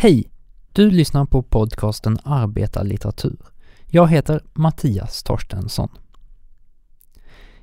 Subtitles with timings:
[0.00, 0.30] Hej!
[0.72, 3.36] Du lyssnar på podcasten Arbetarlitteratur.
[3.86, 5.88] Jag heter Mattias Torstensson.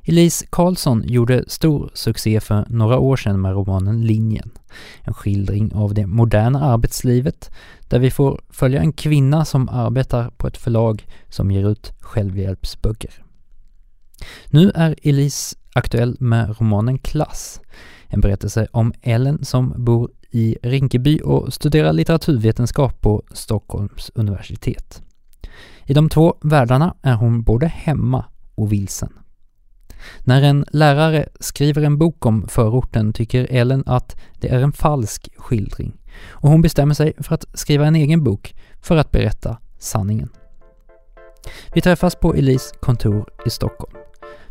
[0.03, 4.51] Elise Karlsson gjorde stor succé för några år sedan med romanen Linjen.
[5.01, 7.51] En skildring av det moderna arbetslivet
[7.87, 13.23] där vi får följa en kvinna som arbetar på ett förlag som ger ut självhjälpsböcker.
[14.47, 17.61] Nu är Elise aktuell med romanen Klass,
[18.07, 25.01] en berättelse om Ellen som bor i Rinkeby och studerar litteraturvetenskap på Stockholms universitet.
[25.85, 29.13] I de två världarna är hon både hemma och vilsen.
[30.19, 35.29] När en lärare skriver en bok om förorten tycker Ellen att det är en falsk
[35.37, 40.29] skildring och hon bestämmer sig för att skriva en egen bok för att berätta sanningen.
[41.73, 43.97] Vi träffas på Elis kontor i Stockholm.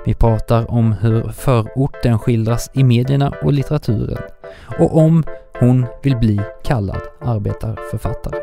[0.04, 4.22] Vi pratar om hur förorten skildras i medierna och litteraturen
[4.78, 5.24] och om
[5.64, 8.36] hon vill bli kallad arbetarförfattare.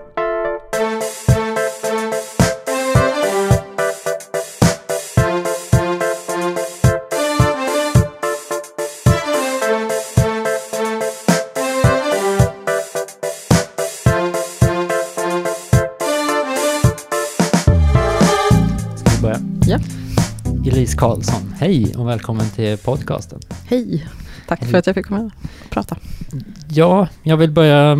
[20.65, 23.39] Elise Karlsson, hej och välkommen till podcasten.
[23.65, 24.07] Hej,
[24.47, 24.71] tack Hej.
[24.71, 25.31] för att jag fick komma
[25.63, 25.97] och prata.
[26.73, 27.97] Ja, jag vill börja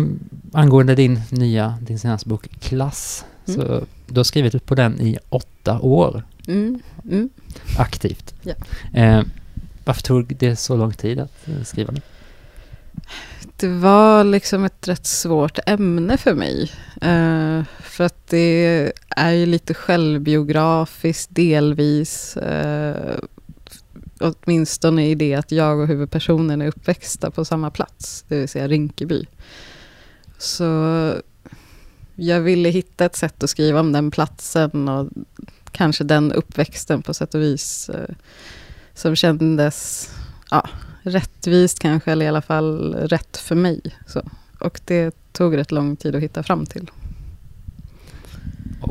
[0.52, 3.24] angående din nya, din senaste bok Klass.
[3.48, 3.60] Mm.
[3.60, 7.30] Så du har skrivit på den i åtta år Mm, mm.
[7.78, 8.34] aktivt.
[8.42, 8.54] Ja.
[8.94, 9.22] Eh,
[9.84, 12.02] varför tog det så lång tid att eh, skriva den?
[13.56, 16.70] Det var liksom ett rätt svårt ämne för mig.
[17.02, 22.36] Eh, för att det är ju lite självbiografiskt delvis.
[22.36, 23.18] Eh,
[24.22, 28.68] åtminstone i det att jag och huvudpersonen är uppväxta på samma plats, det vill säga
[28.68, 29.26] Rinkeby.
[30.38, 30.64] Så
[32.14, 35.08] jag ville hitta ett sätt att skriva om den platsen och
[35.70, 38.14] kanske den uppväxten på sätt och vis eh,
[38.94, 40.08] som kändes
[40.50, 40.68] ja,
[41.02, 43.80] rättvist kanske, eller i alla fall rätt för mig.
[44.06, 44.22] Så.
[44.58, 46.90] Och det tog rätt lång tid att hitta fram till.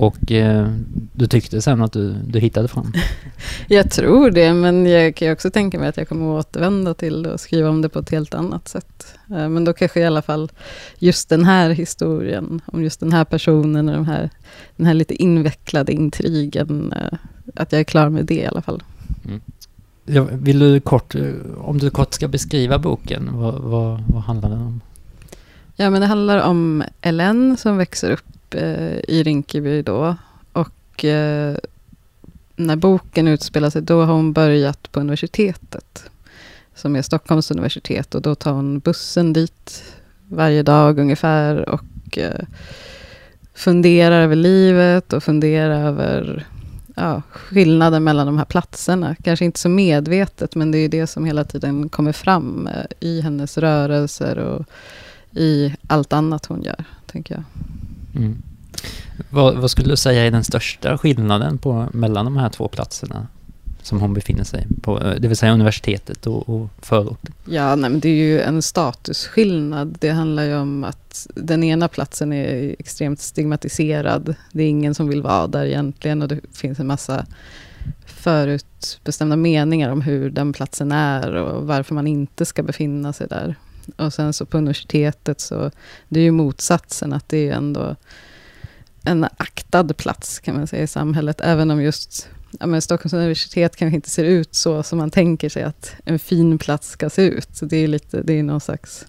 [0.02, 0.68] Och eh,
[1.14, 2.94] du tyckte sen att du, du hittade fram?
[3.68, 6.94] Jag tror det, men jag kan ju också tänka mig att jag kommer att återvända
[6.94, 9.16] till det och skriva om det på ett helt annat sätt.
[9.30, 10.52] Eh, Men då kanske i alla fall
[11.00, 14.30] just den här historien, om just den här personen och de här,
[14.76, 17.18] den här lite invecklade intrigen, eh,
[17.56, 18.84] att jag är klar med det i alla fall.
[20.06, 24.50] Ja, vill du kort, eh, om du kort ska beskriva boken, vad, vad, vad handlar
[24.50, 24.82] den om?
[25.76, 30.16] Ja, men det handlar om Ellen som växer upp Typ, eh, i Rinkeby då.
[30.54, 31.56] Och eh,
[32.56, 36.04] när boken utspelar sig, då har hon börjat på universitetet.
[36.76, 38.16] Som är Stockholms universitet.
[38.16, 39.84] Och då tar hon bussen dit
[40.28, 41.70] varje dag ungefär.
[41.70, 42.46] Och eh,
[43.54, 46.48] funderar över livet och funderar över
[46.96, 49.16] ja, skillnaden mellan de här platserna.
[49.24, 53.22] Kanske inte så medvetet, men det är det som hela tiden kommer fram eh, i
[53.22, 54.66] hennes rörelser och
[55.32, 57.44] i allt annat hon gör, tänker jag.
[58.16, 58.42] Mm.
[59.30, 63.28] Vad, vad skulle du säga är den största skillnaden på, mellan de här två platserna
[63.82, 67.34] som hon befinner sig på, det vill säga universitetet och, och förorten?
[67.46, 69.98] Ja, nej, men det är ju en statusskillnad.
[70.00, 74.36] Det handlar ju om att den ena platsen är extremt stigmatiserad.
[74.52, 77.26] Det är ingen som vill vara där egentligen och det finns en massa
[78.06, 83.56] förutbestämda meningar om hur den platsen är och varför man inte ska befinna sig där.
[83.96, 85.72] Och sen så på universitetet så,
[86.10, 87.96] det är ju motsatsen, att det är ändå
[89.04, 93.76] en aktad plats kan man säga i samhället, även om just ja, men Stockholms universitet
[93.76, 97.22] kanske inte ser ut så som man tänker sig att en fin plats ska se
[97.22, 97.56] ut.
[97.56, 99.06] Så det är lite, det är någon slags,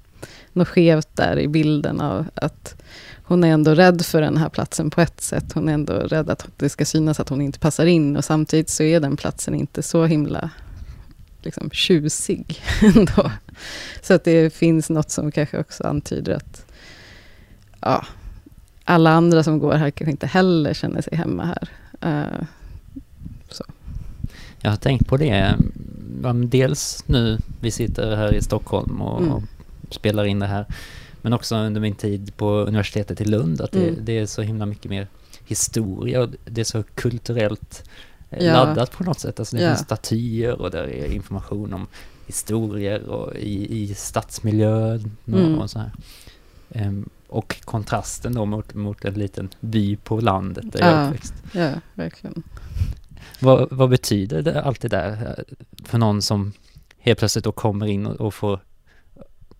[0.53, 2.83] något skevt där i bilden av att
[3.25, 5.53] hon är ändå rädd för den här platsen på ett sätt.
[5.55, 8.71] Hon är ändå rädd att det ska synas att hon inte passar in och samtidigt
[8.71, 10.51] så är den platsen inte så himla
[11.45, 12.61] liksom, tjusig
[12.97, 13.33] ändå.
[14.03, 16.67] Så att det finns något som kanske också antyder att
[17.81, 18.07] ja,
[18.85, 21.69] alla andra som går här kanske inte heller känner sig hemma här.
[22.01, 22.47] Eh,
[24.61, 25.55] Jag har tänkt på det,
[26.45, 29.33] dels nu, vi sitter här i Stockholm och, Mm.
[29.33, 29.43] och
[29.91, 30.67] spelar in det här,
[31.23, 34.05] men också under min tid på universitetet i Lund, att det, Mm.
[34.05, 35.07] det är så himla mycket mer
[35.45, 37.85] historia och det är så kulturellt
[38.41, 38.53] Ja.
[38.53, 39.39] laddat på något sätt.
[39.39, 39.69] Alltså det Ja.
[39.69, 41.87] finns statyer och där är information om
[42.27, 45.59] historier och i, i stadsmiljön och, Mm.
[45.59, 45.91] och så här.
[46.71, 51.07] Ehm, och kontrasten då mot, mot en liten by på landet där jag är Ja.
[51.07, 51.35] uppväxt.
[51.53, 52.43] ja, verkligen.
[53.41, 55.45] Vad, vad betyder det, allt det där eh,
[55.85, 56.53] för någon som
[56.99, 58.61] helt plötsligt då kommer in och, och får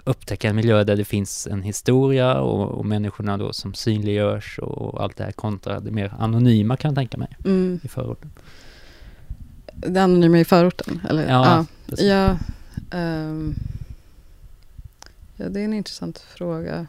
[0.05, 5.03] upptäcka en miljö där det finns en historia och, och människorna då som synliggörs och
[5.03, 7.81] allt det här kontra det mer anonyma kan jag tänka mig Mm.
[7.83, 8.31] i förorten.
[9.75, 11.01] Det anonyma i förorten?
[11.09, 11.29] Eller?
[11.29, 11.97] Ja, ja.
[12.05, 12.39] Ja,
[12.99, 13.55] ehm,
[15.37, 16.87] ja, det är en intressant fråga.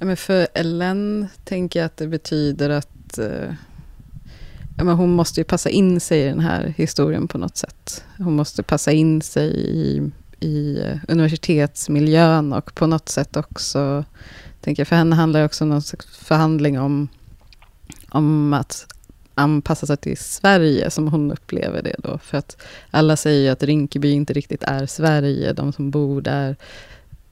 [0.00, 3.54] Ja, men för Ellen tänker jag att det betyder att ja,
[4.84, 8.04] men hon måste ju passa in sig i den här historien på något sätt.
[8.18, 10.10] Hon måste passa in sig i,
[10.40, 14.04] i universitetsmiljön och på något sätt också,
[14.60, 17.08] tänker jag, för henne handlar det också om någon slags förhandling om,
[18.08, 18.86] om att
[19.34, 22.18] anpassa sig till Sverige som hon upplever det då.
[22.18, 22.56] För att
[22.90, 25.52] alla säger ju att Rinkeby inte riktigt är Sverige.
[25.52, 26.56] De som bor där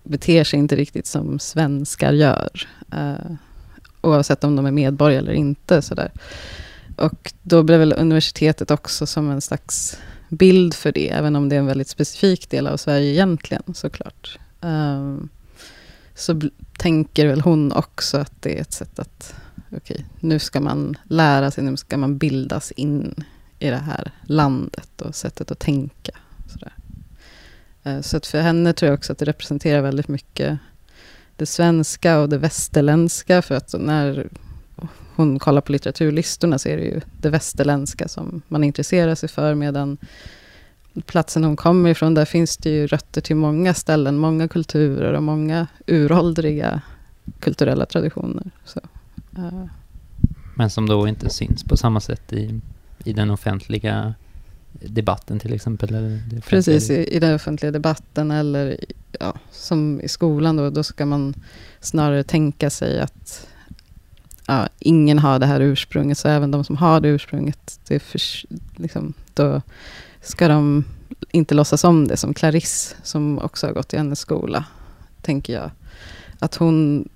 [0.02, 2.68] beter sig inte riktigt som svenskar gör.
[2.94, 3.36] Uh,
[4.00, 5.82] oavsett om de är medborgare eller inte.
[5.82, 6.10] Sådär.
[6.96, 9.98] Och då blev väl universitetet också som en slags
[10.28, 11.10] bild för det.
[11.10, 14.38] Även om det är en väldigt specifik del av Sverige egentligen såklart.
[14.60, 15.28] Um,
[16.14, 16.40] så
[16.78, 19.34] tänker väl hon också att det är ett sätt att
[19.76, 23.24] okej, nu ska man lära sig, nu ska man bildas in
[23.58, 26.12] i det här landet och sättet att tänka.
[26.52, 26.72] Sådär.
[27.86, 30.58] Uh, så att för henne tror jag också att det representerar väldigt mycket
[31.36, 33.42] det svenska och det västerländska.
[33.42, 34.28] För att när
[35.16, 39.54] hon kollar på litteraturlistorna så är det ju det västerländska som man intresserar sig för.
[39.54, 39.98] Medan
[41.06, 45.22] platsen hon kommer ifrån, där finns det ju rötter till många ställen, många kulturer och
[45.22, 46.80] många uråldriga
[47.40, 48.50] kulturella traditioner.
[48.64, 48.80] Så.
[50.54, 52.60] Men som då inte syns på samma sätt i,
[53.04, 54.14] i den offentliga
[54.72, 55.94] debatten till exempel?
[55.94, 58.76] Eller Precis, i, i den offentliga debatten eller
[59.20, 61.34] ja, som i skolan då, då ska man
[61.80, 63.46] snarare tänka sig att
[64.46, 68.20] ja, ingen har det här ursprunget, så även de som har det ursprunget, det för,
[68.76, 69.62] liksom, då
[70.20, 70.84] ska de
[71.30, 74.64] inte låtsas om det, som Clarisse, som också har gått i hennes skola,
[75.22, 75.70] tänker jag.
[76.38, 77.08] Att hon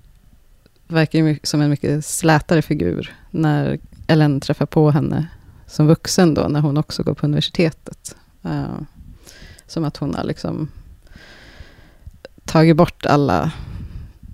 [0.88, 5.26] verkar som en mycket slätare figur när Ellen träffar på henne
[5.66, 8.16] som vuxen då, när hon också går på universitetet.
[8.44, 8.80] Uh,
[9.66, 10.68] som att hon har liksom
[12.44, 13.52] tagit bort alla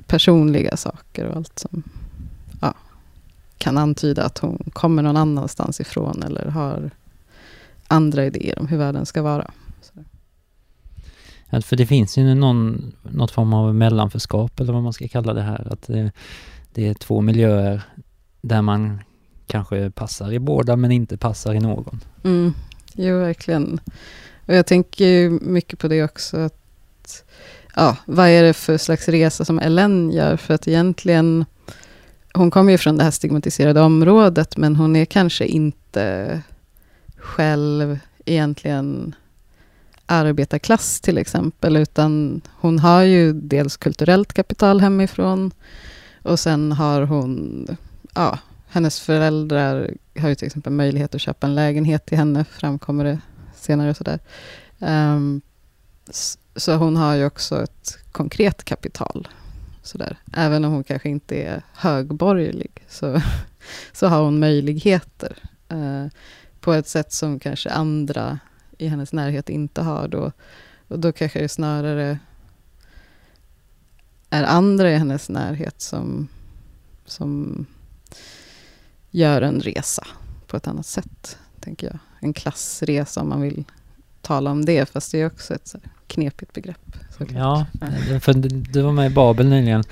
[0.06, 1.82] personliga saker och allt som
[3.58, 6.90] kan antyda att hon kommer någon annanstans ifrån eller har
[7.88, 9.50] andra idéer om hur världen ska vara.
[11.50, 15.34] Ja, för det finns ju någon, något form av mellanförskap eller vad man ska kalla
[15.34, 15.72] det här.
[15.72, 16.12] Att det,
[16.72, 17.82] det är två miljöer
[18.40, 19.00] där man
[19.46, 22.00] kanske passar i båda men inte passar i någon.
[22.24, 22.52] Mm,
[22.94, 23.80] jo, verkligen.
[24.46, 26.36] Och jag tänker mycket på det också.
[26.36, 27.24] Att,
[27.74, 30.36] ja, vad är det för slags resa som Ellen gör?
[30.36, 31.44] För att egentligen,
[32.36, 36.42] hon kommer ju från det här stigmatiserade området, men hon är kanske inte
[37.16, 39.14] själv egentligen
[40.06, 45.50] arbetarklass till exempel, utan hon har ju dels kulturellt kapital hemifrån
[46.22, 47.66] och sen har hon,
[48.14, 53.04] ja, hennes föräldrar har ju till exempel möjlighet att köpa en lägenhet till henne, framkommer
[53.04, 53.18] det
[53.54, 54.18] senare och sådär.
[54.78, 55.40] Um,
[56.56, 59.28] så hon har ju också ett konkret kapital.
[59.86, 60.18] Sådär.
[60.32, 63.22] Även om hon kanske inte är högborgerlig, så,
[63.92, 65.38] så har hon möjligheter.
[65.68, 66.06] Eh,
[66.60, 68.38] på ett sätt som kanske andra
[68.78, 70.08] i hennes närhet inte har.
[70.08, 70.32] Då.
[70.88, 72.18] Och då kanske det snarare
[74.30, 76.28] är andra i hennes närhet som,
[77.04, 77.66] som
[79.10, 80.06] gör en resa
[80.46, 81.98] på ett annat sätt, tänker jag.
[82.20, 83.64] En klassresa om man vill
[84.26, 86.96] tala om det, fast det är också ett så knepigt begrepp.
[87.34, 87.66] Ja,
[88.20, 88.32] för
[88.72, 89.84] du var med i Babel nyligen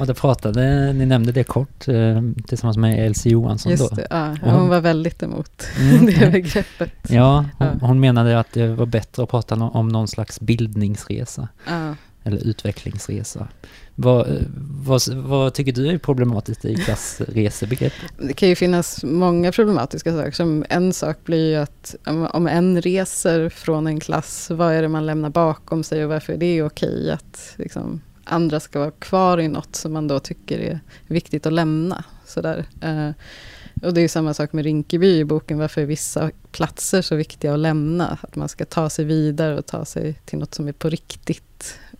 [0.00, 3.96] och det pratade, ni nämnde det kort eh, tillsammans med Elsie Johansson Just då.
[3.96, 6.92] Det, ja, hon, hon var väldigt emot mm, det begreppet.
[7.08, 11.48] Ja, hon, hon, menade att det var bättre att prata om någon slags bildningsresa.
[11.66, 11.94] Ja.
[12.24, 13.48] Eller utvecklingsresa.
[13.94, 14.42] Vad, eh,
[14.84, 18.12] vad, vad, tycker du är problematiskt i klassresebegreppet?
[18.18, 20.30] Det kan ju finnas många problematiska saker.
[20.30, 21.94] Som en sak blir ju att
[22.32, 26.32] om en reser från en klass, vad är det man lämnar bakom sig och varför
[26.32, 30.58] är det okej att liksom, andra ska vara kvar i något som man då tycker
[30.58, 32.04] är viktigt att lämna.
[32.26, 32.64] Sådär.
[32.80, 33.10] Eh,
[33.82, 37.54] och det är samma sak med Rinkeby i boken, varför är vissa platser så viktiga
[37.54, 38.18] att lämna?
[38.20, 41.53] Att man ska ta sig vidare och ta sig till något som är på riktigt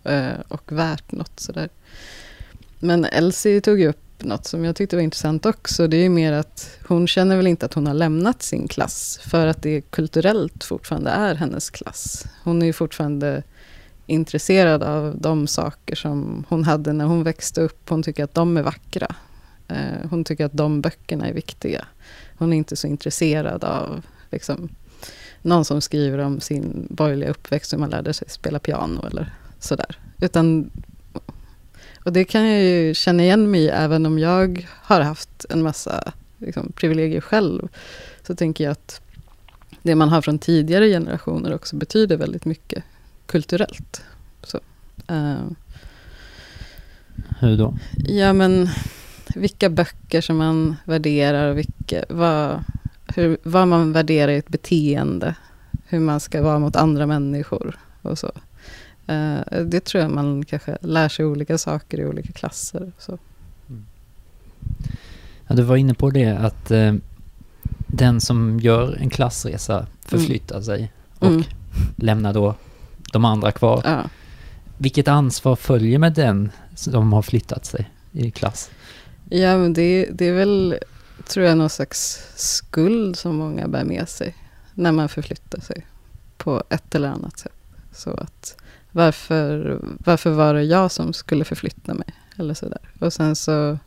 [0.05, 1.39] Eh, och värt något.
[1.39, 1.69] Sådär.
[2.79, 5.87] Men Elsie tog ju upp något som jag tyckte var intressant också.
[5.87, 9.47] Det är mer att hon känner väl inte att hon har lämnat sin klass för
[9.47, 12.25] att det kulturellt fortfarande är hennes klass.
[12.43, 13.43] Hon är ju fortfarande
[14.05, 17.89] intresserad av de saker som hon hade när hon växte upp.
[17.89, 19.15] Hon tycker att de är vackra.
[19.67, 21.85] Eh, hon tycker att de böckerna är viktiga.
[22.37, 24.69] Hon är inte så intresserad av liksom,
[25.41, 29.99] någon som skriver om sin borgerliga uppväxt, hur man lärde sig spela piano eller sådär.
[30.19, 30.71] Utan,
[32.03, 35.63] och det kan jag ju känna igen mig i, även om jag har haft en
[35.63, 37.67] massa liksom, privilegier själv.
[38.27, 39.01] Så tänker jag att
[39.81, 42.83] det man har från tidigare generationer också betyder väldigt mycket
[43.25, 44.01] kulturellt.
[44.43, 44.59] Så,
[45.11, 45.51] uh,
[47.39, 47.77] Hur då?
[48.07, 48.69] Ja, men
[49.35, 52.63] vilka böcker som man värderar och vilka, vad,
[53.15, 55.35] hur, vad man värderar i ett beteende.
[55.87, 58.31] Hur man ska vara mot andra människor och så.
[59.09, 62.91] Uh, det tror jag man kanske lär sig olika saker i olika klasser.
[62.97, 63.19] Så.
[65.47, 66.93] Ja, du var inne på det att eh,
[67.87, 70.65] den som gör en klassresa förflyttar mm.
[70.65, 71.43] sig och mm.
[71.95, 72.55] lämnar då
[73.13, 73.81] de andra kvar.
[73.85, 74.03] Ja.
[74.77, 78.69] Vilket ansvar följer med den som har flyttat sig i klass?
[79.29, 80.79] Ja, men det, det är väl,
[81.27, 84.35] tror jag, någon slags skuld som många bär med sig
[84.73, 85.85] när man förflyttar sig
[86.37, 87.53] på ett eller annat sätt.
[87.91, 88.57] Så att
[88.95, 92.07] varför, varför var det jag som skulle förflytta mig?
[92.37, 92.79] Eller sådär.
[92.99, 93.77] Och sen så...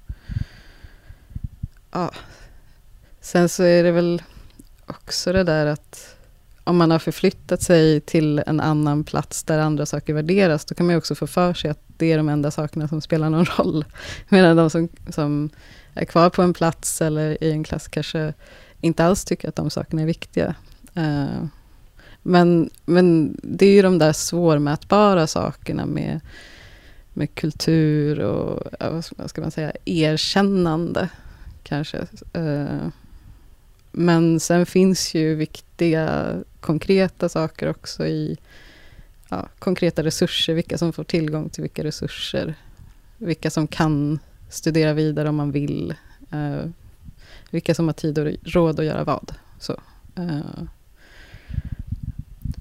[1.91, 2.11] Ja.
[3.21, 4.23] Sen så är det väl
[4.87, 6.17] också det där att
[6.65, 10.87] om man har förflyttat sig till en annan plats där andra saker värderas, då kan
[10.87, 13.47] man ju också få för sig att det är de enda sakerna som spelar någon
[13.47, 13.85] roll.
[14.29, 15.51] Medan de som, som
[15.95, 18.35] är kvar på en plats eller i en klass kanske
[18.81, 20.55] inte alls tycker att de sakerna är viktiga.
[20.97, 21.45] Uh,
[22.23, 26.21] men, men det är ju de där svårmätbara sakerna med,
[27.13, 28.63] med kultur och
[29.17, 31.09] vad ska man säga, erkännande
[31.63, 32.07] kanske.
[32.33, 32.89] Eh,
[33.93, 38.39] men sen finns ju viktiga konkreta saker också i
[39.29, 42.55] ja, konkreta resurser, vilka som får tillgång till vilka resurser,
[43.19, 45.95] vilka som kan studera vidare om man vill,
[46.31, 46.71] eh,
[47.51, 49.35] vilka som har tid och råd att göra vad.
[49.59, 49.81] Så,
[50.17, 50.41] eh,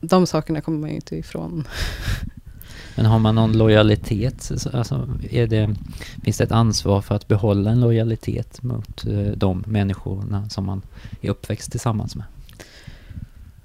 [0.01, 1.67] de sakerna kommer man ju inte ifrån.
[2.95, 4.51] Men har man någon lojalitet?
[4.73, 5.75] Alltså, är det,
[6.23, 10.81] finns det ett ansvar för att behålla en lojalitet mot uh, de människorna som man
[11.21, 12.25] är uppväxt tillsammans med?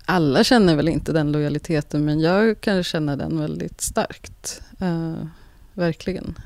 [0.05, 4.63] alla känner väl inte den lojaliteten, men jag kan känna den väldigt starkt.
[4.83, 5.25] Uh,
[5.73, 6.39] verkligen.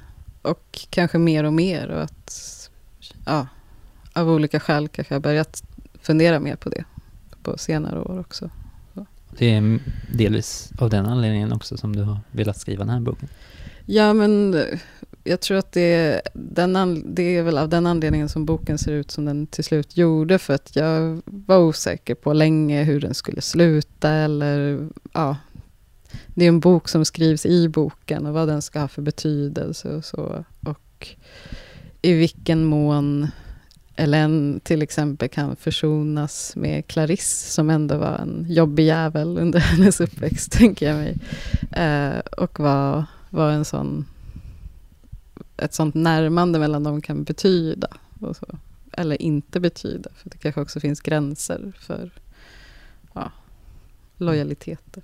[0.43, 1.89] Och kanske mer och mer.
[1.89, 2.71] Och att,
[3.25, 3.47] ja,
[4.13, 5.63] av olika skäl kanske jag börjat
[6.03, 6.85] fundera mer på det
[7.43, 8.51] på senare år också.
[9.39, 9.79] Det är
[10.13, 13.29] delvis av den anledningen också som du har velat skriva den här boken?
[13.87, 14.79] Ja, men eh,
[15.25, 19.11] jag tror att det, den, det är väl av den anledningen som boken ser ut
[19.11, 20.39] som den till slut gjorde.
[20.39, 24.11] För att jag var osäker på länge hur den skulle sluta.
[24.11, 25.37] Eller, ja,
[26.27, 29.89] det är en bok som skrivs i boken och vad den ska ha för betydelse
[29.89, 30.45] och så.
[30.61, 31.09] Och
[32.03, 33.29] i vilken mån
[33.97, 40.01] Ellen till exempel kan försonas med Clarisse, som ändå var en jobbig jävel under hennes
[40.01, 41.17] uppväxt, tänker jag mig.
[41.73, 44.07] Eh, och var, var en sån
[45.57, 47.89] ett sånt närmande mellan dem kan betyda.
[48.93, 52.11] Eller inte betyda, för det kanske också finns gränser för
[53.13, 53.33] ja,
[54.17, 55.03] lojaliteter.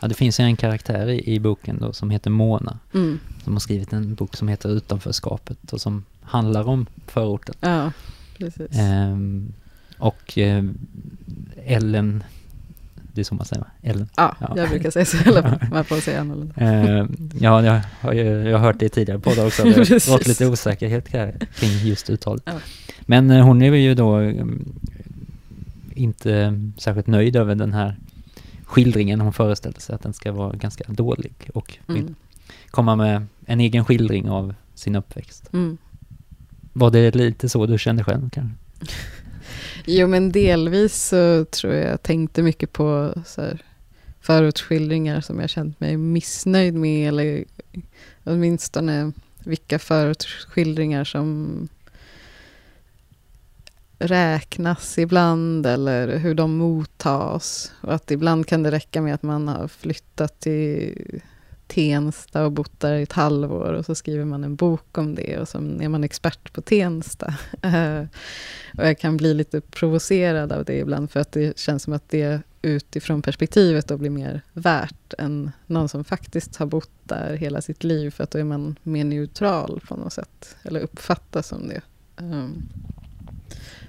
[0.00, 2.78] Ja, det finns en karaktär i, i boken då som heter Mona.
[2.94, 3.20] Mm.
[3.44, 7.54] Som har skrivit en bok som heter Utanförskapet och som handlar om förorten.
[7.60, 7.92] Ja,
[8.38, 8.78] precis.
[8.78, 9.52] Ehm,
[9.98, 10.64] och eh,
[11.66, 12.24] Ellen
[13.18, 13.64] det är så man säger?
[13.82, 14.08] Ellen?
[14.16, 14.52] Ja, ja.
[14.56, 15.16] jag brukar säga så.
[15.28, 16.54] Eller man får säga annorlunda.
[16.60, 17.06] Uh,
[17.40, 19.64] ja, jag har, jag har hört det i tidigare poddar också.
[19.64, 21.08] Det har rått lite osäkerhet
[21.54, 22.42] kring just uttalet.
[22.46, 22.52] Ja.
[23.00, 24.74] Men uh, hon är ju då um,
[25.94, 27.96] inte särskilt nöjd över den här
[28.64, 29.20] skildringen.
[29.20, 32.14] Hon föreställer sig att den ska vara ganska dålig och mm.
[32.70, 35.50] komma med en egen skildring av sin uppväxt.
[35.52, 35.78] Mm.
[36.78, 38.54] Var det lite så du kände själv kanske?
[39.90, 43.62] Jo, men delvis så tror jag jag tänkte mycket på så här,
[44.20, 47.08] förortsskildringar som jag känt mig missnöjd med.
[47.08, 47.44] Eller
[48.24, 49.12] åtminstone
[49.44, 51.68] vilka förortsskildringar som
[53.98, 57.72] räknas ibland eller hur de mottas.
[57.80, 61.20] Och att ibland kan det räcka med att man har flyttat till
[61.68, 65.38] Tensta och bott där i ett halvår och så skriver man en bok om det
[65.38, 67.34] och så är man expert på Tensta.
[67.62, 68.02] Eh,
[68.78, 72.08] och jag kan bli lite provocerad av det ibland för att det känns som att
[72.08, 77.60] det utifrån perspektivet då blir mer värt än någon som faktiskt har bott där hela
[77.60, 81.68] sitt liv för att då är man mer neutral på något sätt eller uppfattas som
[81.68, 81.80] det.
[82.16, 82.68] Um,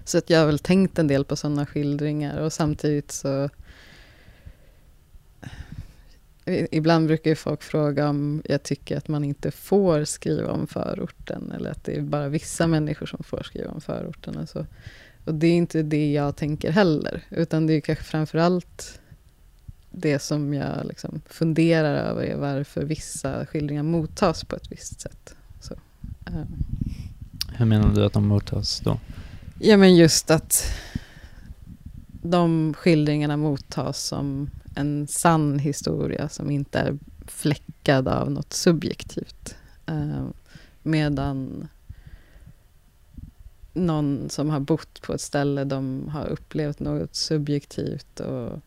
[0.05, 3.49] så att jag har väl tänkt en del på sådana skildringar och samtidigt så
[6.71, 11.71] Ibland brukar folk fråga om jag tycker att man inte får skriva om förorten eller
[11.71, 14.37] att det är bara vissa människor som får skriva om förorten.
[14.37, 14.65] Och så.
[15.25, 18.99] Och det är inte det jag tänker heller, utan det är kanske framförallt
[19.91, 25.35] det som jag liksom funderar över är varför vissa skildringar mottas på ett visst sätt.
[25.61, 26.43] Så, uh.
[27.53, 28.99] Hur menar du att de mottas då?
[29.59, 30.71] Ja, men just att
[32.21, 34.49] de skildringarna mottas som
[34.79, 39.55] en sann historia som inte är fläckad av något subjektivt.
[39.85, 40.27] Eh,
[40.83, 41.67] medan
[43.73, 48.61] någon som har bott på ett ställe, de har upplevt något subjektivt och,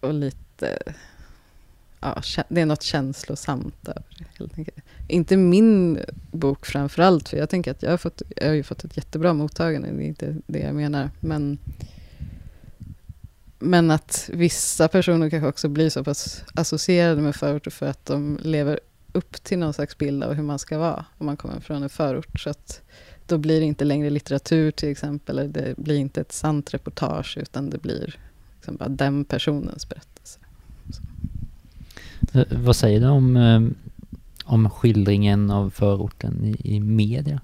[0.00, 0.78] och lite...
[2.00, 4.84] Ja, det är något känslosamt över det, helt enkelt.
[5.08, 5.98] Inte min
[6.30, 8.96] bok framför allt, för jag tänker att jag har fått, jag har ju fått ett
[8.96, 11.10] jättebra mottagande, det är inte det jag menar.
[11.20, 11.58] Men,
[13.58, 18.38] men att vissa personer kanske också blir så pass associerade med förorter för att de
[18.42, 18.80] lever
[19.12, 21.88] upp till någon slags bild av hur man ska vara om man kommer från en
[21.88, 22.40] förort.
[22.40, 22.82] Så att
[23.26, 27.38] då blir det inte längre litteratur till exempel, eller det blir inte ett sant reportage,
[27.40, 28.14] utan det blir
[28.54, 30.38] liksom bara den personens berättelse.
[30.90, 31.02] Så.
[32.38, 33.60] Eh, vad säger du om, eh,
[34.44, 37.40] om skildringen av förorten i, i media?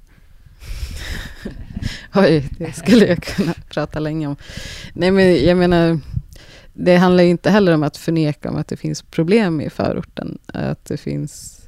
[2.14, 4.37] Oj, det skulle jag kunna prata länge om.
[4.92, 6.00] Nej, men jag menar,
[6.73, 10.38] det handlar inte heller om att förneka om att det finns problem i förorten.
[10.47, 11.61] Att det finns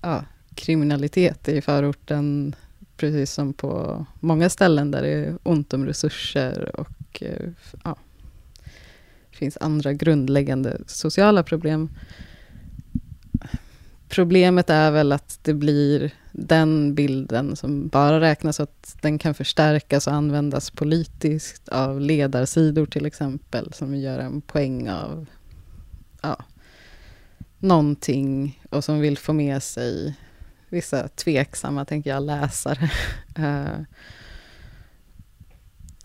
[0.00, 2.54] ja, kriminalitet i förorten,
[2.96, 7.48] precis som på många ställen där det är ont om resurser och eh,
[7.84, 7.96] ja,
[9.30, 11.90] det finns andra grundläggande sociala problem.
[14.08, 20.06] Problemet är väl att det blir den bilden som bara räknas, att den kan förstärkas
[20.06, 25.26] och användas politiskt av ledarsidor till exempel, som gör en poäng av
[26.22, 26.44] ja,
[27.58, 30.14] någonting och som vill få med sig
[30.68, 32.90] vissa tveksamma, tänker jag, läsare.
[33.36, 33.80] Eh,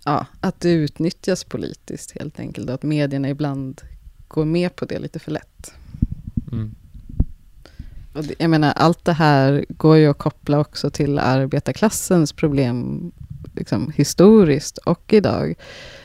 [0.05, 3.81] ja, att det utnyttjas politiskt helt enkelt och att medierna ibland
[4.27, 5.73] går med på det lite för lätt.
[6.51, 6.75] Mm.
[8.17, 13.11] Och det, jag menar, allt det här går ju att koppla också till arbetarklassens problem
[13.55, 15.53] liksom, historiskt och idag.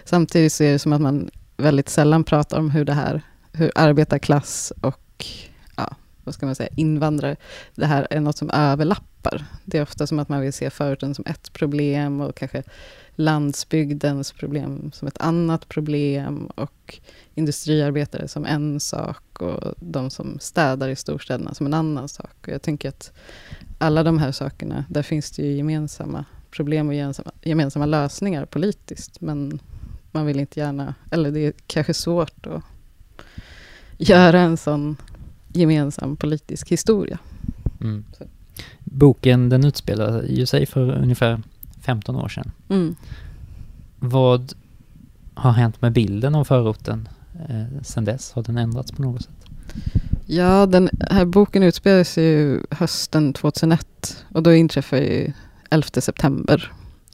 [0.04, 3.22] Samtidigt så är det som att man väldigt sällan pratar om hur det här,
[3.52, 5.26] hur arbetarklass och
[5.76, 7.36] ja, vad ska man säga, invandrare,
[7.74, 9.44] det här är något som överlappar.
[9.64, 12.62] Det är ofta som att man vill se förorten som ett problem och kanske
[13.16, 17.00] landsbygdens problem som ett annat problem och
[17.34, 22.36] industriarbetare som en sak och de som städar i storstäderna som en annan sak.
[22.40, 23.12] Och jag tänker att
[23.78, 29.20] alla de här sakerna, där finns det ju gemensamma problem och gemensamma, gemensamma lösningar politiskt,
[29.20, 29.60] men
[30.10, 32.62] man vill inte gärna, eller det är kanske svårt att
[33.98, 34.96] göra en sån
[35.52, 37.18] gemensam politisk historia.
[37.80, 38.04] Mm.
[38.84, 41.42] Boken den utspelar ju sig för ungefär
[41.82, 42.50] 15 år sedan.
[42.68, 42.96] Mm.
[43.98, 44.52] Vad
[45.34, 47.08] har hänt med bilden av förorten
[47.48, 48.32] eh, sedan dess?
[48.32, 49.42] Har den ändrats på något sätt?
[50.26, 55.32] Ja, den här boken utspelar sig ju hösten 2001 och då inträffar ju
[55.70, 56.72] 11 september.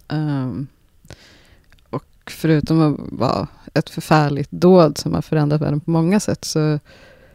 [0.09, 0.67] Um,
[1.91, 6.79] och förutom att vara ett förfärligt dåd som har förändrat världen på många sätt så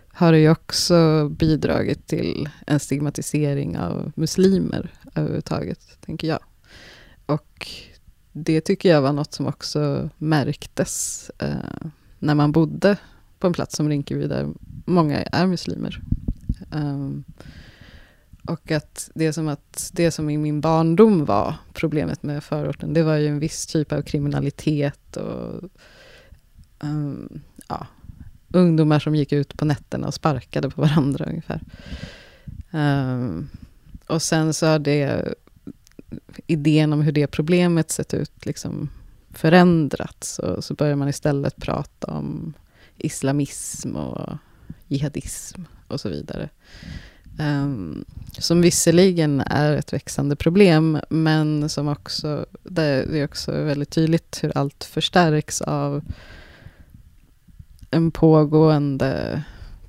[0.08, 6.40] har det ju också bidragit till en stigmatisering av muslimer överhuvudtaget, tänker jag.
[7.26, 7.68] Och
[8.32, 11.88] det tycker jag var något som också märktes eh,
[12.20, 12.98] när man bodde
[13.40, 14.48] på en plats som Rinkeby, där
[14.86, 16.02] många är muslimer.
[16.72, 17.24] Um,
[18.48, 23.04] och att det, som att det som i min barndom var problemet med förorten, det
[23.04, 25.70] var ju en viss typ av kriminalitet och
[26.80, 27.88] um, ja,
[28.54, 31.62] ungdomar som gick ut på nätterna och sparkade på varandra ungefär.
[32.72, 33.50] Um,
[34.08, 35.34] och sen så har det
[36.48, 38.90] idén om hur det problemet sett ut liksom
[39.32, 40.40] förändrats.
[40.40, 42.54] Och så börjar man istället prata om
[42.98, 44.38] islamism och
[44.88, 46.50] jihadism och så vidare.
[47.40, 48.06] Um,
[48.38, 54.58] som visserligen är ett växande problem, men som också, det är också väldigt tydligt hur
[54.58, 56.04] allt förstärks av
[57.92, 59.44] en pågående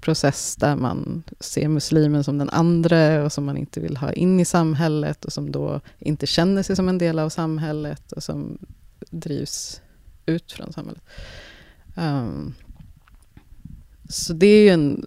[0.04, 4.40] process där man ser muslimen som den andra och som man inte vill ha in
[4.40, 8.58] i samhället och som då inte känner sig som en del av samhället och som
[9.10, 9.80] drivs
[10.26, 11.02] ut från samhället.
[11.96, 12.54] Um,
[14.08, 15.06] så det är ju en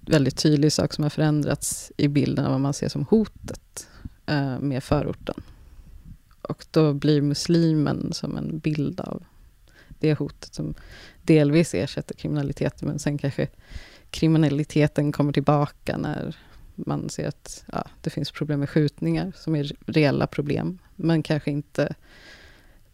[0.00, 3.88] väldigt tydlig sak som har förändrats i bilden av vad man ser som hotet
[4.30, 5.42] uh, med förorten.
[6.42, 9.22] Och då blir muslimen som en bild av
[10.00, 10.74] det hotet som
[11.22, 13.48] delvis ersätter kriminaliteten, men sen kanske
[14.10, 16.36] kriminaliteten kommer tillbaka när
[16.74, 21.50] man ser att ja, det finns problem med skjutningar, som är reella problem, men kanske
[21.50, 21.94] inte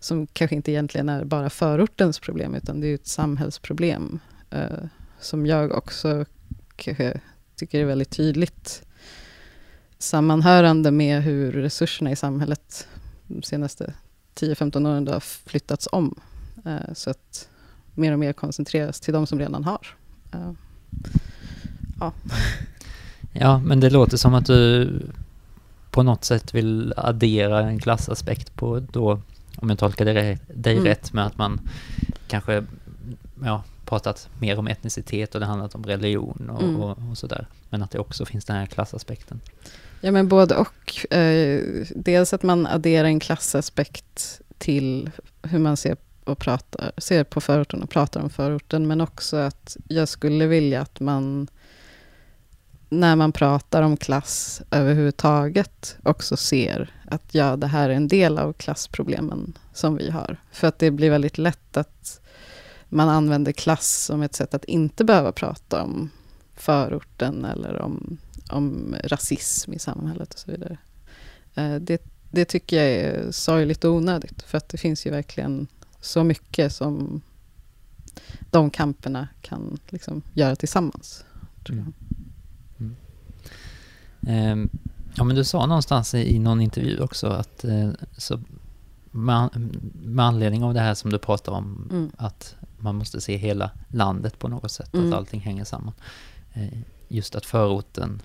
[0.00, 4.18] som kanske inte egentligen är bara förortens problem, utan det är ett samhällsproblem.
[4.50, 4.84] Eh,
[5.20, 6.24] som jag också
[6.76, 7.20] kanske
[7.56, 8.82] tycker är väldigt tydligt
[9.98, 12.88] sammanhörande med hur resurserna i samhället
[13.26, 13.94] de senaste
[14.34, 16.20] 10-15 åren har flyttats om.
[16.64, 17.48] Eh, så att
[17.94, 19.86] mer och mer koncentreras till de som redan har.
[20.32, 20.52] Eh,
[22.00, 22.12] ja.
[23.32, 24.90] ja, men det låter som att du
[25.90, 29.20] på något sätt vill addera en klassaspekt på då,
[29.56, 30.84] om jag tolkar dig, dig mm.
[30.84, 31.60] rätt, med att man
[32.28, 32.64] kanske
[33.44, 36.76] ja, pratat mer om etnicitet och det handlat om religion och, mm.
[36.76, 37.46] och, och, sådär.
[37.70, 39.40] Men att det också finns den här klassaspekten.
[40.00, 41.14] Ja, men både och.
[41.14, 41.62] Eh,
[41.94, 45.10] dels att man adderar en klassaspekt till
[45.42, 49.76] hur man ser, och pratar, ser på förorten och pratar om förorten, men också att
[49.88, 51.48] jag skulle vilja att man
[52.88, 58.38] när man pratar om klass överhuvudtaget också ser att ja, det här är en del
[58.38, 60.36] av klassproblemen som vi har.
[60.52, 62.20] För att det blir väldigt lätt att
[62.88, 66.10] man använder klass som ett sätt att inte behöva prata om
[66.54, 68.18] förorten eller om,
[68.50, 70.78] om rasism i samhället och så vidare.
[71.54, 75.66] Eh, det, det tycker jag är sorgligt och onödigt, för att det finns ju verkligen
[76.00, 77.22] så mycket som
[78.50, 81.24] de kamperna kan liksom göra tillsammans.
[81.64, 81.82] Tror jag.
[81.82, 81.94] Mm.
[84.26, 84.68] Mm.
[85.14, 88.40] ja, men du sa någonstans i, någon intervju också att eh, så
[89.10, 89.50] med,
[89.92, 92.10] med, anledning av det här som du pratar om, mm.
[92.16, 95.08] att man måste se hela landet på något sätt, mm.
[95.08, 95.94] att allting hänger samman.
[96.52, 98.22] Eh, just att förorten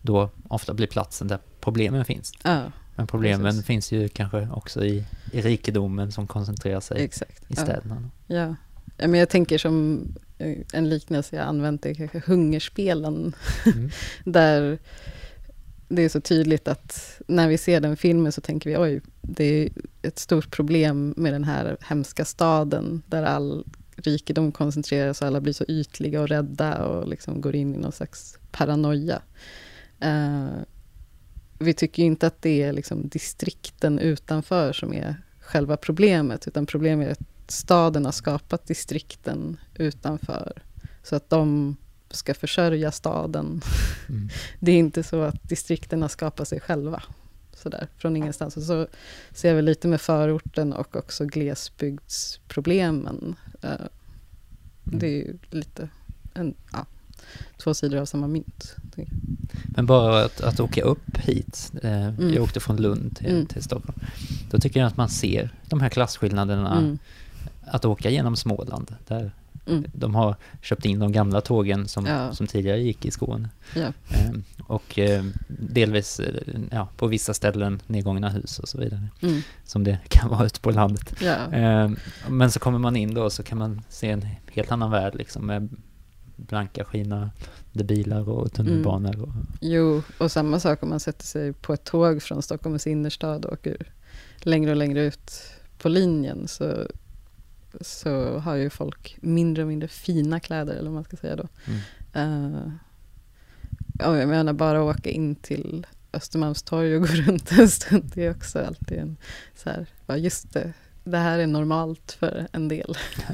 [0.00, 2.32] då ofta blir platsen där problemen finns.
[2.42, 2.62] Ja,
[2.96, 3.66] Men problemen precis.
[3.66, 7.50] finns ju kanske också i, i rikedomen som koncentrerar sig Exakt.
[7.50, 8.10] i städerna.
[8.26, 8.36] Ja.
[8.36, 8.54] ja.
[8.96, 10.06] ja, men jag tänker som
[10.38, 13.34] eh, en liknelse jag använt är kanske hungerspelen.
[13.66, 13.90] Mm.
[14.24, 14.78] där
[15.96, 19.44] det är så tydligt att när vi ser den filmen så tänker vi oj, det
[19.44, 23.64] är ett stort problem med den här hemska staden där all
[23.96, 27.92] rikedom koncentreras och alla blir så ytliga och rädda och liksom går in i någon
[27.92, 29.22] slags paranoia.
[30.04, 30.62] Uh,
[31.58, 37.08] vi tycker inte att det är liksom distrikten utanför som är själva problemet, utan problemet
[37.08, 40.62] är att staden har skapat distrikten utanför.
[41.02, 41.76] Så att de
[42.12, 43.60] ska försörja staden.
[44.08, 44.28] Mm.
[44.60, 47.02] Det är inte så att distrikterna skapar sig själva
[47.62, 48.56] sådär, från ingenstans.
[48.56, 48.86] Och så
[49.30, 53.36] ser vi lite med förorten och också glesbygdsproblemen.
[53.64, 53.88] Uh, mm.
[54.84, 55.88] Det är ju lite
[56.34, 56.86] en, ja,
[57.56, 58.76] två sidor av samma mynt.
[59.66, 62.34] Men bara att, att åka upp hit, eh, mm.
[62.34, 63.46] jag åkte från Lund till, mm.
[63.46, 64.00] till Stockholm,
[64.50, 66.98] då tycker jag att man ser de här klasskillnaderna mm.
[67.60, 69.32] att åka genom Småland, där
[69.66, 69.84] Mm.
[69.92, 72.32] De har köpt in de gamla tågen som, ja.
[72.32, 73.48] som tidigare gick i Skåne.
[73.76, 73.92] Ja.
[74.10, 79.08] Ehm, och eh, delvis eh, ja, på vissa ställen nedgångna hus och så vidare.
[79.20, 79.40] Mm.
[79.64, 81.22] Som det kan vara ute på landet.
[81.52, 81.96] Ehm,
[82.28, 85.46] men så kommer man in då så kan man se en helt annan värld liksom
[85.46, 85.68] med
[86.36, 87.30] blanka skinande
[87.72, 89.14] bilar och tunnelbanor.
[89.14, 89.22] Mm.
[89.22, 89.34] Och...
[89.60, 93.52] Jo, och samma sak om man sätter sig på ett tåg från Stockholms innerstad och
[93.52, 93.76] åker
[94.38, 95.32] längre och längre ut
[95.78, 96.86] på linjen så
[97.80, 101.48] så har ju folk mindre och mindre fina kläder, eller vad man ska säga då.
[102.14, 102.54] Mm.
[102.54, 102.72] Uh,
[103.98, 108.58] jag menar bara åka in till Östermalmstorg och gå runt en stund, det är också
[108.58, 109.16] alltid en
[109.54, 110.72] så här, ja just det,
[111.04, 112.94] det här är normalt för en del.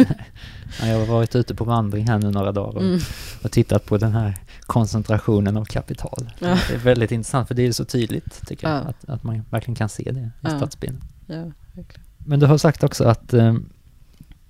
[0.80, 3.00] ja, jag har varit ute på vandring här nu några dagar och, mm.
[3.42, 6.30] och tittat på den här koncentrationen av kapital.
[6.38, 6.58] Ja.
[6.68, 8.74] Det är väldigt intressant för det är så tydligt tycker ja.
[8.74, 10.56] jag, att, att man verkligen kan se det i ja.
[10.56, 11.02] stadsbilden.
[11.26, 12.04] Ja, verkligen.
[12.18, 13.68] Men du har sagt också att um,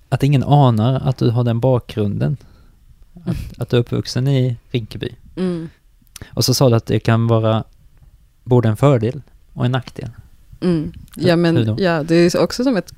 [0.09, 2.37] att ingen anar att du har den bakgrunden.
[3.25, 5.15] Att, att du är uppvuxen i Rinkeby.
[5.35, 5.69] Mm.
[6.33, 7.63] Och så sa du att det kan vara
[8.43, 9.21] både en fördel
[9.53, 10.09] och en nackdel.
[10.61, 10.93] Mm.
[11.15, 12.93] Ja, men ja, det är också som ett,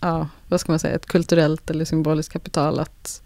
[0.00, 3.22] ja, vad ska man säga, ett kulturellt eller symboliskt kapital att,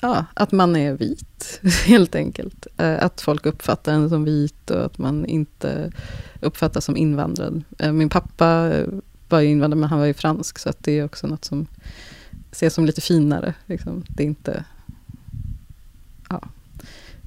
[0.00, 2.66] ja, att man är vit, helt enkelt.
[2.76, 5.92] Eh, att folk uppfattar en som vit och att man inte
[6.40, 7.62] uppfattas som invandrad.
[7.78, 8.72] Eh, min pappa
[9.28, 11.66] var ju invandrare, men han var ju fransk, så att det är också något som
[12.52, 13.54] ses som lite finare.
[13.66, 14.04] Liksom.
[14.08, 14.64] Det, är inte,
[16.28, 16.40] ja,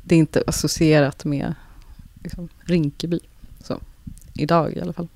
[0.04, 1.54] det är inte associerat med
[2.24, 3.20] liksom, Rinkeby,
[3.64, 3.80] så,
[4.34, 5.08] idag i alla fall.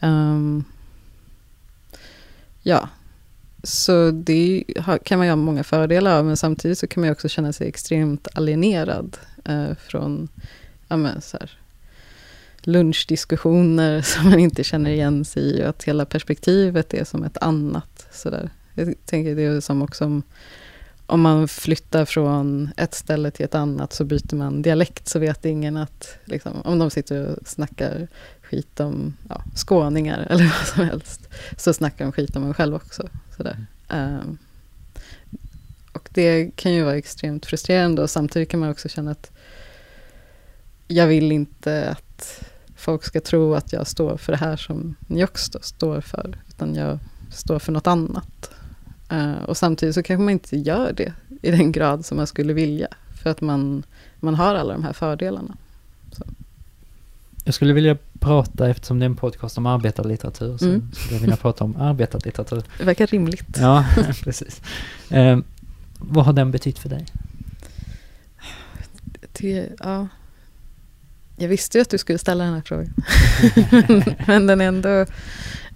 [0.00, 0.64] Um,
[2.62, 2.88] ja,
[3.62, 4.64] så det
[5.04, 7.68] kan man ju ha många fördelar av, men samtidigt så kan man också känna sig
[7.68, 9.16] extremt alienerad
[9.48, 10.28] uh, från
[10.88, 11.58] ja, men, så här,
[12.62, 17.38] lunchdiskussioner som man inte känner igen sig i och att hela perspektivet är som ett
[17.40, 18.06] annat.
[18.12, 18.50] Sådär.
[18.74, 20.22] Jag tänker det är som också om,
[21.06, 25.44] om man flyttar från ett ställe till ett annat så byter man dialekt så vet
[25.44, 28.08] ingen att liksom, om de sitter och snackar
[28.42, 32.74] skit om ja, skåningar eller vad som helst så snackar de skit om en själv
[32.74, 33.08] också.
[33.36, 33.66] Sådär.
[33.88, 34.14] Mm.
[34.14, 34.38] Um,
[35.92, 39.30] och det kan ju vara extremt frustrerande och samtidigt kan man också känna att
[40.88, 42.44] jag vill inte att
[42.82, 46.74] folk ska tro att jag står för det här som ni också står för, utan
[46.74, 46.98] jag
[47.30, 48.50] står för något annat.
[49.12, 52.52] Uh, och samtidigt så kanske man inte gör det i den grad som man skulle
[52.52, 52.88] vilja,
[53.22, 53.82] för att man,
[54.20, 55.56] man har alla de här fördelarna.
[56.12, 56.24] Så.
[57.44, 60.90] Jag skulle vilja prata, eftersom det är en podcast om arbetarlitteratur, så mm.
[60.92, 62.62] skulle jag vilja prata om arbetarlitteratur.
[62.78, 63.56] Det verkar rimligt.
[63.58, 63.86] Ja,
[64.22, 64.62] precis.
[65.12, 65.38] Uh,
[65.98, 67.06] vad har den betytt för dig?
[69.32, 70.08] Det, ja.
[71.36, 72.94] Jag visste ju att du skulle ställa den här frågan.
[74.26, 75.06] men den är ändå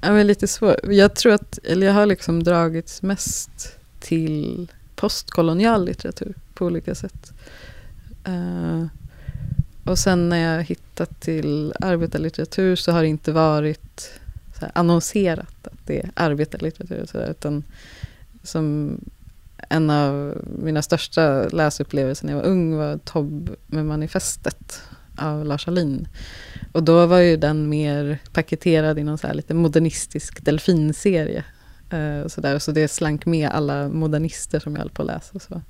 [0.00, 0.92] ja, lite svår.
[0.92, 7.32] Jag tror att, eller jag har liksom dragits mest till postkolonial litteratur på olika sätt.
[8.28, 8.86] Uh,
[9.84, 14.10] och sen när jag hittat till arbetarlitteratur så har det inte varit
[14.74, 17.06] annonserat att det är arbetarlitteratur.
[17.06, 17.64] Så där, utan
[18.42, 18.98] som
[19.68, 24.82] en av mina största läsupplevelser när jag var ung var Tobb med manifestet
[25.18, 26.08] av Lars Ahlin.
[26.72, 31.44] Och då var ju den mer paketerad i någon så lite modernistisk delfinserie.
[31.92, 32.58] Uh, så, där.
[32.58, 35.38] så det slank med alla modernister som jag höll på att läsa.
[35.38, 35.62] Så.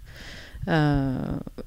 [0.71, 1.15] Uh,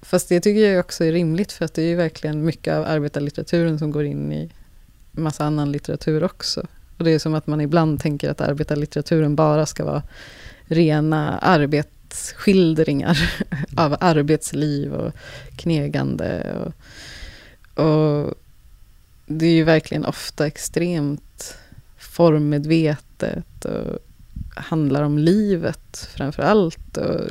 [0.01, 2.85] fast det tycker jag också är rimligt för att det är ju verkligen mycket av
[2.85, 4.49] arbetarlitteraturen som går in i
[5.11, 6.67] massa annan litteratur också.
[6.97, 10.03] Och det är som att man ibland tänker att arbetarlitteraturen bara ska vara
[10.61, 13.31] rena arbetsskildringar
[13.77, 15.11] av arbetsliv och
[15.55, 16.55] knegande.
[16.65, 16.73] Och,
[17.79, 18.33] och
[19.25, 21.57] det är ju verkligen ofta extremt
[21.97, 23.99] formmedvetet och
[24.55, 26.97] handlar om livet framför allt.
[26.97, 27.29] Och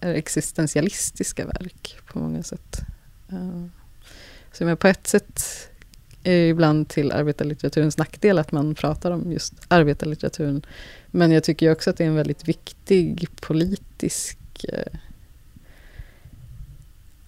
[0.00, 2.80] är existentialistiska verk på många sätt.
[3.28, 3.64] Eh,
[4.52, 5.42] Så men på ett sätt
[6.22, 10.66] är det ibland till arbetarlitteraturens nackdel att man pratar om just arbetarlitteraturen.
[11.06, 14.98] Men jag tycker också att det är en väldigt viktig politisk eh,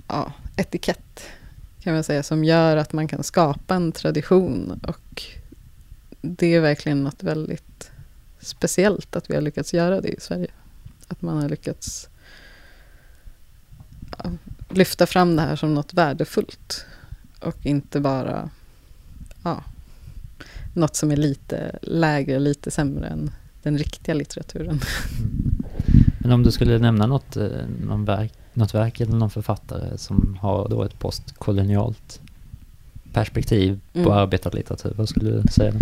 [0.08, 1.22] ja, etikett
[1.82, 4.80] kan man säga, som gör att man kan skapa en tradition.
[4.86, 5.22] Och
[6.20, 7.90] det är verkligen något väldigt
[8.40, 10.50] speciellt att vi har lyckats göra det i Sverige.
[11.08, 12.08] Att man har lyckats
[14.68, 16.86] lyfta fram det här som något värdefullt.
[17.40, 18.50] Och inte bara
[19.42, 19.64] ja,
[20.74, 23.30] något som är lite lägre, lite sämre än
[23.62, 24.80] den riktiga litteraturen.
[25.20, 25.61] Mm.
[26.22, 27.48] Men om du skulle nämna något, eh,
[27.86, 32.20] någon verk, något verk eller någon författare som har då ett postkolonialt
[33.12, 34.12] perspektiv på mm.
[34.12, 35.72] arbetarlitteratur, vad skulle du säga?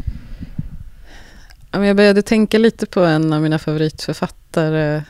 [1.70, 5.02] Jag började tänka lite på en av mina favoritförfattare,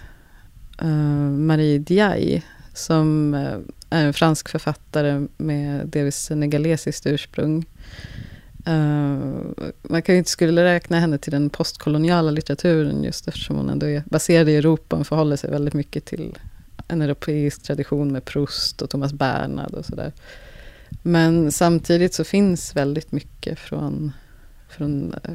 [0.83, 2.43] uh, Marie Diaye,
[2.75, 3.59] som uh,
[3.91, 7.67] är en fransk författare med delvis senegalesiskt ursprung.
[8.69, 13.71] Uh, man kan ju inte skulle räkna henne till den postkoloniala litteraturen just eftersom hon
[13.71, 16.39] ändå är baserad i Europa och förhåller sig väldigt mycket till
[16.89, 20.13] en europeisk tradition med Proust och Thomas Bernhard och sådär.
[21.03, 24.13] Men samtidigt så finns väldigt mycket från,
[24.69, 25.35] från eh,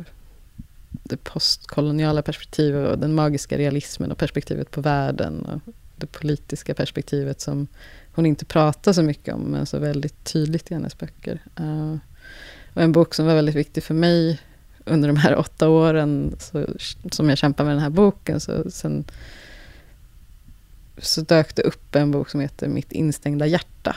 [1.04, 7.42] det postkoloniala perspektivet och den magiska realismen och perspektivet på världen och det politiska perspektivet
[7.42, 7.68] som
[8.12, 11.40] hon inte pratar så mycket om men så väldigt tydligt i hennes böcker.
[11.56, 11.96] Eh,
[12.76, 14.40] och en bok som var väldigt viktig för mig
[14.86, 16.66] under de här åtta åren så,
[17.12, 18.40] som jag kämpade med den här boken.
[18.40, 19.04] Så, sen,
[20.98, 23.96] så dök det upp en bok som heter Mitt instängda hjärta.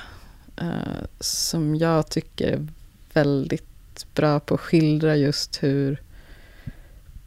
[0.63, 2.67] Uh, som jag tycker är
[3.13, 6.03] väldigt bra på att skildra just hur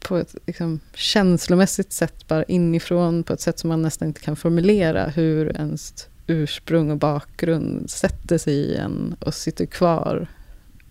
[0.00, 4.36] på ett liksom, känslomässigt sätt, bara inifrån, på ett sätt som man nästan inte kan
[4.36, 10.28] formulera, hur ens ursprung och bakgrund sätter sig i en och sitter kvar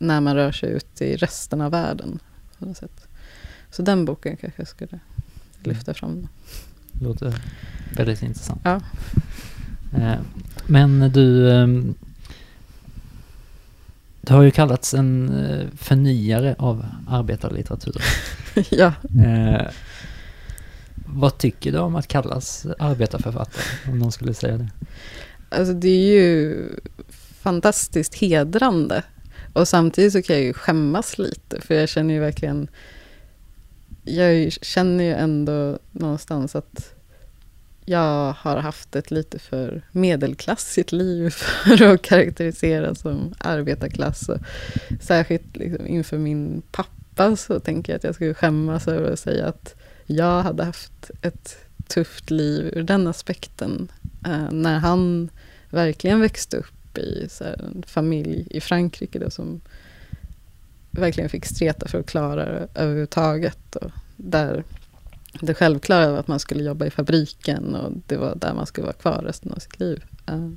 [0.02, 2.20] när man rör sig ut i resten av världen.
[2.60, 3.08] På något sätt.
[3.72, 5.00] Så den boken kanske jag skulle
[5.64, 6.28] lyfta fram.
[7.02, 7.34] Låter
[7.96, 8.62] väldigt intressant.
[8.64, 8.82] Ja.
[9.98, 10.20] Eh,
[10.68, 11.96] men du, ehm,
[14.22, 18.04] du har ju kallats en eh, förnyare av arbetarlitteratur.
[18.70, 18.94] ja.
[19.26, 19.68] Eh,
[21.06, 24.70] vad tycker du om att kallas arbetarförfattare, om någon skulle säga det?
[25.50, 26.70] Alltså det är ju
[27.42, 29.04] fantastiskt hedrande
[29.54, 32.68] och samtidigt så kan jag ju skämmas lite, för jag känner ju verkligen...
[34.04, 36.94] Jag känner ju ändå någonstans att
[37.86, 41.30] jag har haft ett lite för medelklassigt liv
[41.66, 44.30] för att karaktäriseras som arbetarklass.
[44.30, 44.38] Och
[45.02, 49.48] särskilt liksom inför min pappa så tänker jag att jag skulle skämmas över att säga
[49.48, 53.92] att jag hade haft ett tufft liv ur den aspekten.
[54.26, 55.30] Eh, när han
[55.70, 59.62] verkligen växte upp i så här, en familj i Frankrike då, som
[60.92, 63.76] verkligen fick streta för att klara det överhuvudtaget.
[63.76, 64.64] Och där
[65.40, 68.86] det självklara var att man skulle jobba i fabriken och det var där man skulle
[68.86, 70.04] vara kvar resten av sitt liv.
[70.32, 70.52] Uh,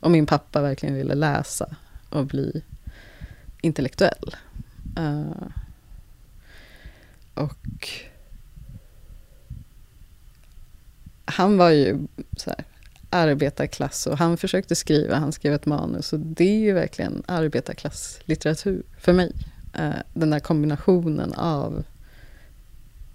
[0.00, 1.76] och min pappa verkligen ville läsa
[2.08, 2.62] och bli
[3.60, 4.36] intellektuell.
[4.98, 5.46] Uh,
[7.34, 7.88] och
[11.24, 11.98] han var ju
[12.36, 12.64] så här,
[13.10, 18.82] arbetarklass och han försökte skriva, han skrev ett manus och det är ju verkligen arbetarklasslitteratur
[18.98, 19.32] för mig.
[19.74, 21.84] Eh, den där kombinationen av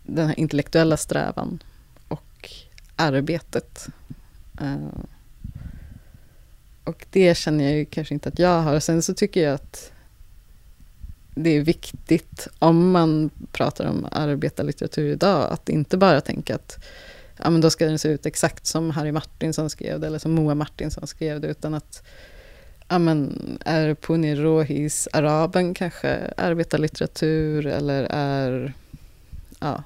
[0.03, 1.63] den här intellektuella strävan
[2.08, 2.49] och
[2.95, 3.88] arbetet.
[4.62, 4.99] Eh,
[6.84, 8.79] och det känner jag ju kanske inte att jag har.
[8.79, 9.91] Sen så tycker jag att
[11.36, 16.86] det är viktigt om man pratar om arbetarlitteratur idag, att inte bara tänka att
[17.38, 20.32] ja, men då ska den se ut exakt som Harry Martinsson skrev det, eller som
[20.32, 22.04] Moa Martinsson skrev det, utan att
[22.88, 28.74] ja, men är Puni Rohis Araben kanske arbetarlitteratur, eller är
[29.60, 29.84] ja,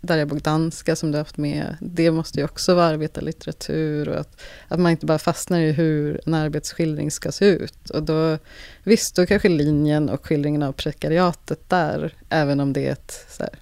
[0.00, 4.40] Darja Bogdanska som du har haft med, det måste ju också vara arbetarlitteratur och att,
[4.68, 7.90] att man inte bara fastnar i hur en arbetsskildring ska se ut.
[7.90, 8.38] Och då,
[8.82, 13.42] visst, då kanske linjen och skildringen av prekariatet där, även om det är ett så
[13.42, 13.52] här,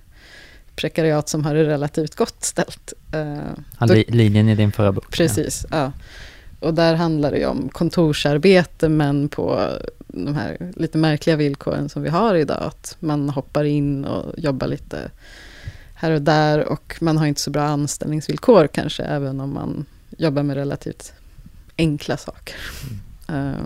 [0.79, 2.93] prekariat som har det relativt gott ställt.
[3.15, 5.11] Uh, då, linjen i din förra bok.
[5.11, 5.77] Precis, ja.
[5.77, 5.93] ja.
[6.61, 9.73] Och där handlar det ju om kontorsarbete men på
[10.09, 12.63] de här lite märkliga villkoren som vi har idag.
[12.63, 15.11] Att man hoppar in och jobbar lite
[15.95, 19.87] här och där och man har inte så bra anställningsvillkor kanske, även om man
[20.17, 21.13] jobbar med relativt
[21.79, 22.57] enkla saker.
[23.29, 23.47] Mm.
[23.47, 23.61] Uh,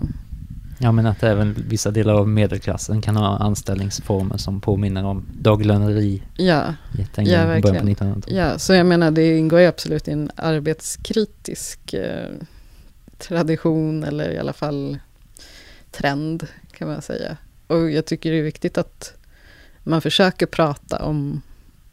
[0.83, 6.23] ja, men att även vissa delar av medelklassen kan ha anställningsformer som påminner om daglöneri.
[6.37, 6.73] Ja,
[7.17, 8.23] ja verkligen.
[8.27, 12.29] Ja, så jag menar, det ingår ju absolut i en arbetskritisk eh,
[13.17, 14.97] tradition, eller i alla fall
[15.91, 17.37] trend, kan man säga.
[17.67, 19.13] Och jag tycker det är viktigt att
[19.83, 21.41] man försöker prata om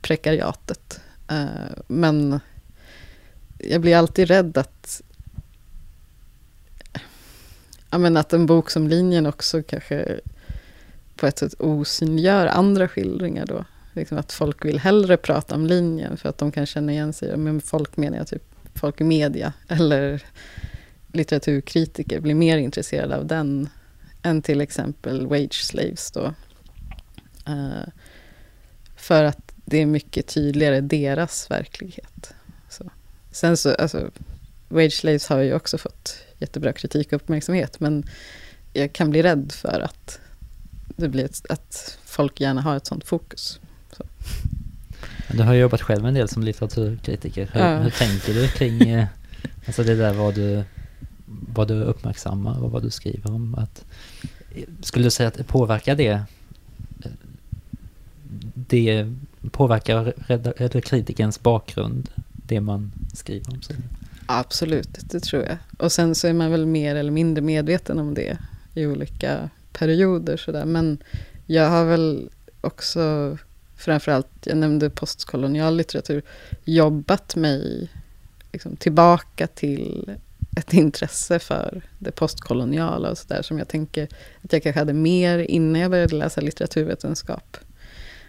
[0.02, 1.00] prekariatet.
[1.32, 2.40] Uh, men
[3.58, 5.02] jag blir alltid rädd att
[7.90, 10.20] ja, men att en bok som Linjen också kanske
[11.16, 13.64] på ett sätt osynliggör andra skildringar då.
[13.92, 17.36] Liksom att folk vill hellre prata om linjen för att de kan känna igen sig.
[17.36, 18.42] Men folk menar jag typ
[18.74, 20.22] folk i media eller
[21.12, 23.68] litteraturkritiker blir mer intresserade av den
[24.22, 26.34] än till exempel Wage Slaves då.
[27.48, 27.88] Uh,
[28.96, 32.32] för att det är mycket tydligare deras verklighet.
[32.68, 32.90] Så.
[33.30, 34.10] Sen så, alltså,
[34.68, 38.04] Wage Slaves har ju också fått jättebra kritik och uppmärksamhet, men
[38.72, 40.20] jag kan bli rädd för att
[40.96, 43.60] det blir ett, att folk gärna har ett sånt fokus.
[43.92, 44.04] Så.
[45.32, 47.50] Du har jobbat själv en del som litteraturkritiker.
[47.52, 47.78] Hur, ja.
[47.78, 49.06] hur tänker du kring eh,
[49.66, 50.62] alltså det där vad du,
[51.26, 53.54] vad du uppmärksammar och vad du skriver om?
[53.54, 53.84] Att,
[54.82, 56.22] skulle du säga att påverkar det
[58.54, 59.14] det
[59.50, 63.76] påverkar kritikerns bakgrund, det man skriver om sig?
[64.32, 65.56] Absolut, det tror jag.
[65.78, 68.38] Och sen så är man väl mer eller mindre medveten om det
[68.74, 70.36] i olika perioder.
[70.36, 70.64] Sådär.
[70.64, 70.98] Men
[71.46, 73.36] jag har väl också,
[73.76, 76.22] framförallt, jag nämnde postkolonial litteratur,
[76.64, 77.90] jobbat mig
[78.52, 80.16] liksom, tillbaka till
[80.56, 84.08] ett intresse för det postkoloniala och sådär som jag tänker
[84.44, 87.56] att jag kanske hade mer innan jag började läsa litteraturvetenskap.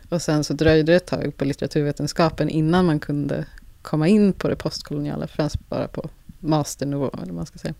[0.10, 3.46] Och sen så dröjde det ett tag på litteraturvetenskapen innan man kunde
[3.82, 7.74] komma in på det postkoloniala, främst bara på masternivå, eller man ska säga.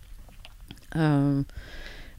[0.96, 1.46] Um,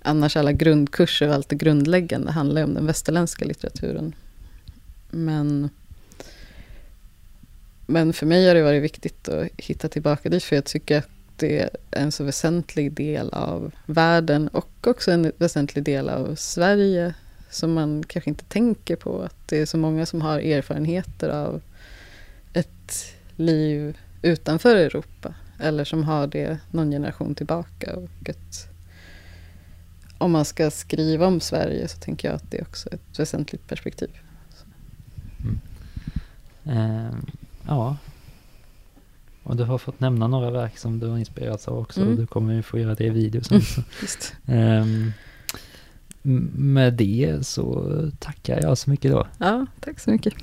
[0.03, 4.15] annars alla grundkurser och allt det grundläggande handlar ju om den västerländska litteraturen.
[5.11, 5.71] Men,
[7.87, 11.09] men för mig har det varit viktigt att hitta tillbaka dit, för jag tycker att
[11.37, 17.15] det är en så väsentlig del av världen och också en väsentlig del av Sverige
[17.51, 19.23] som man kanske inte tänker på.
[19.23, 21.61] Att det är så många som har erfarenheter av
[23.37, 25.35] liv utanför Europa.
[25.59, 27.97] Eller som har det någon generation tillbaka.
[27.97, 28.69] Och att
[30.19, 33.67] om man ska skriva om Sverige så tänker jag att det är också ett väsentligt
[33.69, 34.11] perspektiv.
[35.45, 35.59] Mm.
[36.65, 37.15] Eh,
[37.67, 37.97] ja.
[39.43, 42.01] Och du har fått nämna några verk som du har inspirerats av också.
[42.01, 42.13] Mm.
[42.13, 43.61] Och du kommer ju få göra det i video sen.
[44.47, 44.87] Eh,
[46.23, 49.27] med det så tackar jag så mycket då.
[49.39, 50.35] Ja, tack så mycket.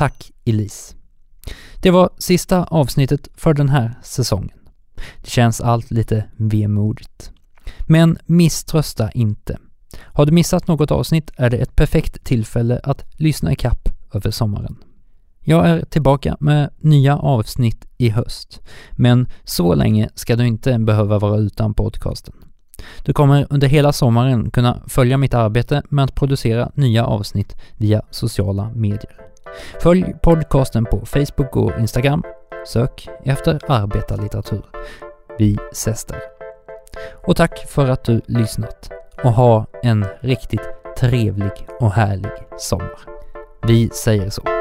[0.00, 0.94] Tack Elise.
[1.80, 4.58] Det var sista avsnittet för den här säsongen.
[5.22, 7.32] Det känns allt lite vemodigt.
[7.80, 9.58] Men misströsta inte.
[9.96, 14.30] Har du missat något avsnitt är det ett perfekt tillfälle att lyssna i kapp över
[14.30, 14.76] sommaren.
[15.40, 18.60] Jag är tillbaka med nya avsnitt i höst,
[18.92, 22.34] men så länge ska du inte behöva vara utan podcasten.
[23.04, 28.02] Du kommer under hela sommaren kunna följa mitt arbete med att producera nya avsnitt via
[28.10, 29.29] sociala medier.
[29.82, 32.22] Följ podcasten på Facebook och Instagram.
[32.66, 34.62] Sök efter arbetarlitteratur.
[35.38, 36.20] Vi ses där.
[37.26, 38.90] Och tack för att du lyssnat
[39.24, 43.00] och ha en riktigt trevlig och härlig sommar.
[43.66, 44.59] Vi säger så.